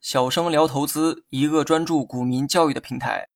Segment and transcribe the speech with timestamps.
[0.00, 3.28] 小生聊投资，一个专注股民教育的平台。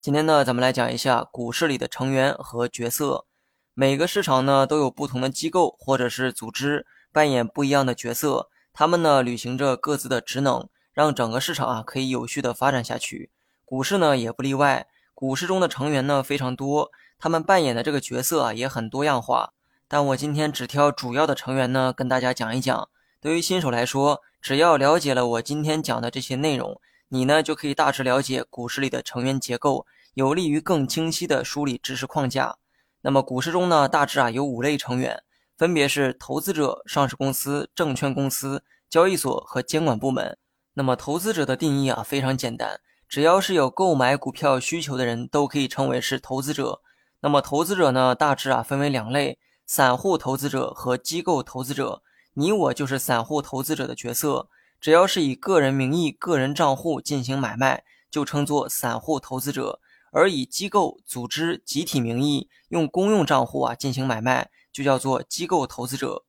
[0.00, 3.26] 今天呢，咱们来讲一下股市里的成员和角色。
[3.74, 13.30] 每个市场呢，都有不同的机构或者是组织扮演不一样的角色，他们呢，履行着各自的职能，让整个市场啊可以有序的发展下去。
[13.64, 14.86] 股市呢，也不例外。
[15.14, 19.52] 股市中的成员呢非常多，他们扮演的这个角色啊也很多样化。
[19.88, 22.88] 但我今天只挑主要的成员呢跟大家讲一讲。
[23.20, 32.56] 对于新手来说，只要了解了我今天讲的这些内容，你呢就可以大致了解股市里的成员结构，有利于更清晰的梳理知识框架。
[33.00, 35.20] 那么股市中呢大致啊有五类成员，
[35.56, 40.38] 分别是投资者、上市公司、证券公司、交易所和监管部门。
[40.74, 42.78] 那么投资者的定义啊非常简单。
[43.08, 46.82] 只要是有购买股票需求的人，都可以称为是投资者。
[47.20, 52.02] 那么投资者呢，大致啊分为两类：散户投资者和机构投资者。
[52.38, 54.48] 你我就是散户投资者的角色。
[54.80, 59.80] 只要是以个人名义、个人账户进行买卖，就称作散户投资者；
[60.12, 66.22] 而以机构、组织、集体名义用公用账户啊进行买卖，就叫做机构投资者。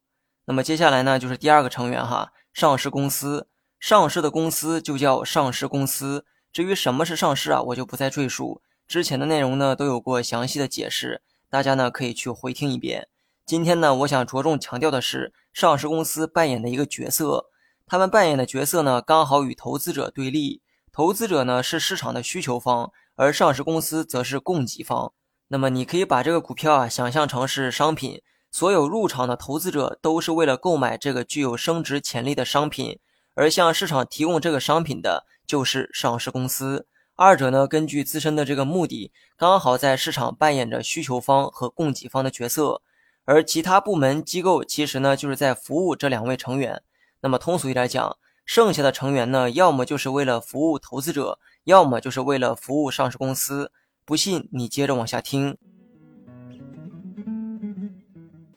[0.46, 3.48] 那么接下来呢，就是第二个成员哈，上市公司。
[3.80, 6.26] 上市的公司就叫上市公司。
[6.52, 13.08] 至于什么是上市啊，我就不再赘述，之前的内容呢都有过详细的解释，大家呢可以去回听一遍。
[13.50, 17.47] 今天呢，我想着重强调的是上市公司扮演的一个角色，
[17.88, 20.61] 他们扮演的角色呢刚好与投资者对立，
[20.92, 25.14] 投资者呢是市场的需求方，而上市公司则是供给方。
[25.47, 33.00] 那么你可以把这个股票啊想象成是商品，所有入场的投资者都是为了购买这个具有升值潜力的商品，
[33.33, 35.25] 而向市场提供这个商品的。
[35.47, 42.83] 就是上市公司，二者呢根据自身的这个目的，刚好在市场扮演着需求方和供给方的角色，
[43.30, 46.82] 而其他部门机构其实呢就是在服务这两位成员。
[47.22, 53.72] 那么通俗一点讲，剩下的成员呢，要么就是为了服务投资者，要么就是为了服务上市公司。
[54.04, 55.56] 不信你接着往下听，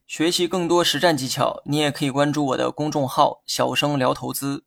[0.07, 4.65] 学习更多实战技巧，你也可以关注我的公众号“小生聊投资”。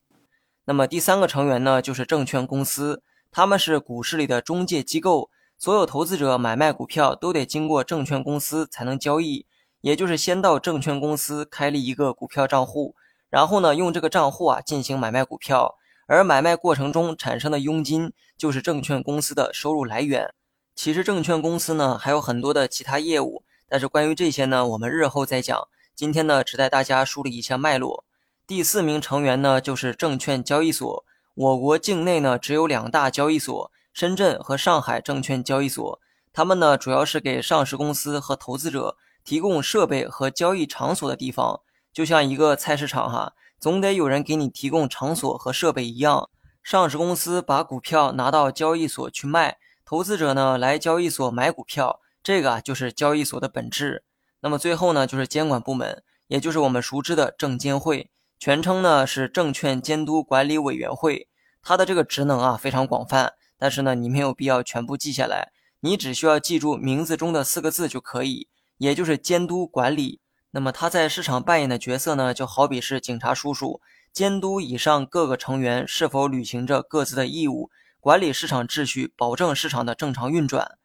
[0.65, 3.01] 那么第三个成员呢，就是证券公司，
[3.31, 9.47] 他们是股市里的中介机构，所有投资者买卖股票都得经过证券公司才能交易，
[9.85, 12.95] 也就是先到证券公司开立一个股票账户，
[13.29, 15.75] 然后呢用这个账户啊进行买卖股票，
[16.07, 20.33] 而买卖过程中产生的佣金就是证券公司的收入来源。
[20.75, 28.03] 其实证券公司呢还有很多的其他业务，但是关于这些呢我们日后再讲，今天呢只带大家梳理一下脉络。
[28.47, 31.05] 第四名成员呢，就是证券交易所。
[31.35, 35.99] 我国境内呢只有两大交易所，深圳和上海证券交易所。
[36.33, 41.59] 他们呢主要是给上市公司和投资者提供设备和交易场所的地方，
[41.91, 46.29] 就像一个菜市场哈，总得有人给你提供场所和设备一样。
[46.63, 54.03] 上市公司把股票拿到交易所去卖，投资者呢来交易所买股票，这个啊就是交易所的本质。
[54.41, 58.09] 那么最后呢就是监管部门，也就是我们熟知的证监会。
[58.37, 61.27] 全称呢是证券监督管理委员会，
[61.63, 68.47] 它的这个职能啊非常广泛，但是呢你没有必要全部记下来，你只需要记住名字中的四个字就可以，
[68.77, 70.19] 也就是监督管理。
[70.51, 73.81] 那么他在市场扮演的角色呢，就好比是警察叔叔，
[74.13, 77.69] 监督以上各个成员是否履行着各自的义务，
[77.99, 80.77] 管理市场秩序，保证市场的正常运转。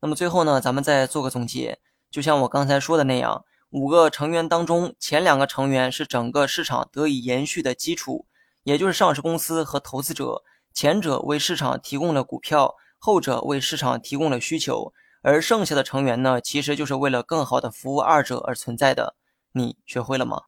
[0.00, 1.78] 那么最后呢，咱们再做个总结，
[2.10, 3.44] 就像我刚才说的那样。
[3.70, 8.24] 五个成员当中，前两个成员是整个市场得以延续的基础，
[8.62, 10.42] 也就是上市公司和投资者。
[10.72, 14.94] 前者为市场提供了股票，后者为市场提供了需求。
[15.22, 19.14] 而剩下的成员呢，其实就是为了更好的服务二者而存在的。
[19.52, 20.42] 你学会了吗？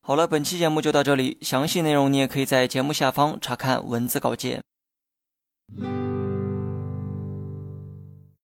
[0.00, 4.62] 好了，本期节目就到这里，详细内容你也可以在节目下方查看文字稿件。